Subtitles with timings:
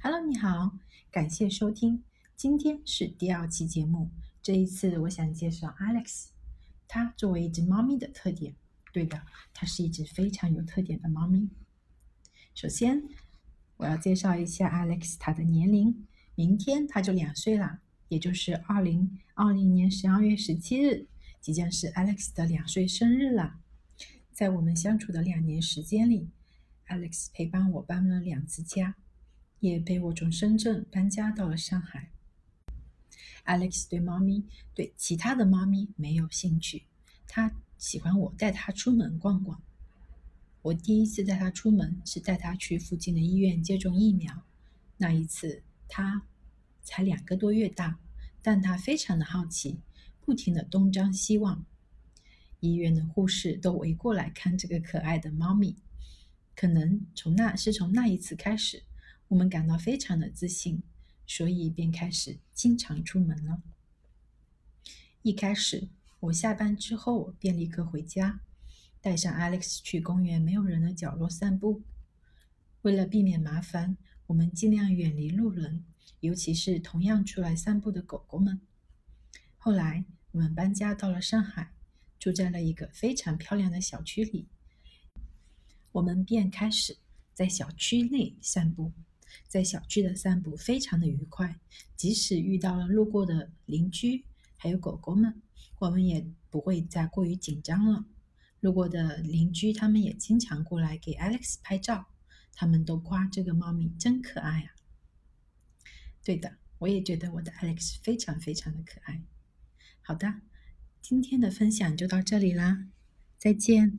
[0.00, 0.78] Hello，你好，
[1.10, 2.04] 感谢收听。
[2.36, 4.08] 今天是第二期节目。
[4.40, 6.28] 这一次，我想介绍 Alex。
[6.86, 8.54] 它作为一只猫咪的特点，
[8.92, 9.20] 对的，
[9.52, 11.50] 它是一只非常有特点的猫咪。
[12.54, 13.02] 首先，
[13.76, 16.06] 我要介绍一下 Alex 它的年龄。
[16.36, 21.08] 明天它就两岁啦，也就是二零二零年十二月十七日，
[21.40, 23.58] 即将是 Alex 的两岁生日了。
[24.32, 26.30] 在我们相处的两年时间里
[26.86, 28.94] ，Alex 陪伴我搬了两次家。
[29.60, 32.10] 也被我从深圳搬家到了上海。
[33.44, 36.84] Alex 对猫咪，对其他的猫咪没有兴趣，
[37.26, 39.62] 他喜欢我带他出门逛逛。
[40.60, 44.42] 我第一次带他出门是带他去附近的医院接种疫苗。
[44.98, 46.22] 那一次他
[46.82, 47.98] 才两个多月大，
[48.42, 49.78] 但他非常的好奇，
[50.20, 51.64] 不停的东张西望。
[52.60, 55.76] 医院的护士都围过来看这个可爱的猫咪。
[56.54, 58.82] 可能从那是从那一次开始。
[59.28, 60.82] 我们感到非常的自信，
[61.26, 63.62] 所以便开始经常出门了。
[65.22, 65.88] 一开始，
[66.20, 68.40] 我下班之后便立刻回家，
[69.02, 71.82] 带上 Alex 去公园没有人的角落散步。
[72.82, 75.84] 为了避免麻烦，我们尽量远离路人，
[76.20, 78.60] 尤其是同样出来散步的狗狗们。
[79.58, 81.72] 后来，我们搬家到了上海，
[82.18, 84.46] 住在了一个非常漂亮的小区里，
[85.92, 86.96] 我们便开始
[87.34, 88.92] 在小区内散步。
[89.46, 91.58] 在小区的散步非常的愉快，
[91.96, 94.24] 即使遇到了路过的邻居，
[94.56, 95.40] 还有狗狗们，
[95.78, 98.04] 我们也不会再过于紧张了。
[98.60, 102.06] 路过的邻居他们也经常过来给 Alex 拍照，
[102.54, 104.74] 他们都夸这个猫咪真可爱啊。
[106.24, 109.22] 对的，我也觉得我的 Alex 非常非常的可爱。
[110.02, 110.40] 好的，
[111.00, 112.88] 今天的分享就到这里啦，
[113.38, 113.98] 再见。